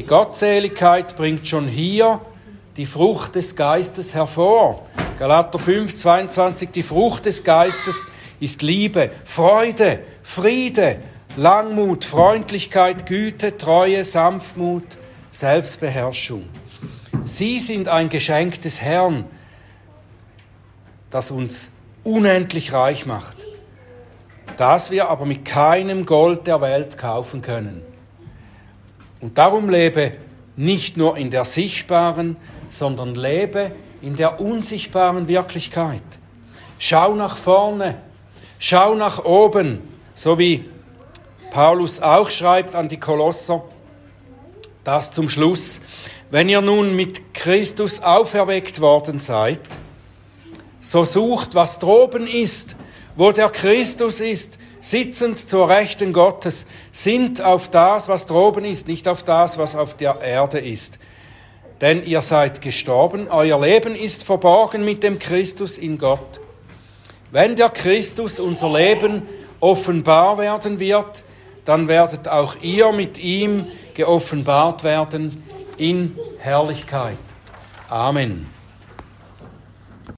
[0.06, 2.20] Gottseligkeit bringt schon hier
[2.76, 4.86] die Frucht des Geistes hervor.
[5.18, 8.06] Galater 5, 22, die Frucht des Geistes
[8.38, 11.00] ist Liebe, Freude, Friede,
[11.36, 14.84] Langmut, Freundlichkeit, Güte, Treue, Sanftmut,
[15.30, 16.44] Selbstbeherrschung.
[17.24, 19.24] Sie sind ein Geschenk des Herrn,
[21.10, 21.70] das uns
[22.04, 23.46] unendlich reich macht,
[24.56, 27.82] das wir aber mit keinem Gold der Welt kaufen können.
[29.20, 30.12] Und darum lebe
[30.56, 32.36] nicht nur in der sichtbaren,
[32.68, 36.02] sondern lebe in der unsichtbaren Wirklichkeit.
[36.78, 38.00] Schau nach vorne,
[38.58, 39.82] schau nach oben,
[40.14, 40.64] so wie
[41.50, 43.64] Paulus auch schreibt an die Kolosser.
[44.84, 45.80] Das zum Schluss.
[46.30, 49.60] Wenn ihr nun mit Christus auferweckt worden seid,
[50.80, 52.76] so sucht, was droben ist,
[53.16, 59.08] wo der Christus ist, sitzend zur Rechten Gottes, sind auf das, was droben ist, nicht
[59.08, 61.00] auf das, was auf der Erde ist.
[61.80, 66.40] Denn ihr seid gestorben, euer Leben ist verborgen mit dem Christus in Gott.
[67.32, 69.22] Wenn der Christus unser Leben
[69.58, 71.24] offenbar werden wird,
[71.64, 75.42] dann werdet auch ihr mit ihm geoffenbart werden
[75.76, 77.18] in Herrlichkeit.
[77.88, 78.55] Amen.